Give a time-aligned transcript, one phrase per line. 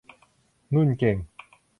[0.73, 1.17] นุ้นเก่ง